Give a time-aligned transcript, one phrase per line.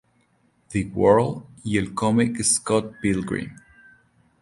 [0.71, 3.55] The World y el comic Scott Pilgrim.